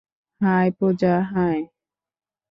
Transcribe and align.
High, 0.41 0.67
Puja,- 0.79 1.13
high. 1.31 1.59